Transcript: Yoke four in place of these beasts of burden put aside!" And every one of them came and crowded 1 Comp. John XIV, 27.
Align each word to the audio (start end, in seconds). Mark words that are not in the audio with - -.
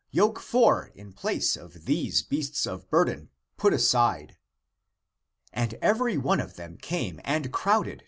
Yoke 0.09 0.39
four 0.39 0.87
in 0.95 1.13
place 1.13 1.55
of 1.55 1.85
these 1.85 2.23
beasts 2.23 2.65
of 2.65 2.89
burden 2.89 3.29
put 3.55 3.71
aside!" 3.71 4.35
And 5.53 5.75
every 5.75 6.17
one 6.17 6.39
of 6.39 6.55
them 6.55 6.75
came 6.79 7.21
and 7.23 7.51
crowded 7.51 7.51
1 7.51 7.51
Comp. 7.51 7.83
John 7.83 7.93
XIV, 7.93 7.97
27. 7.97 7.99